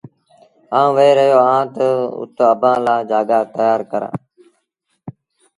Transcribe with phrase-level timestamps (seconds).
[0.79, 1.87] آئوٚنٚ وهي رهيو اهآنٚ تا
[2.19, 4.17] اُت اڀآنٚ لآ جآڳآ تيآر ڪرآݩٚ۔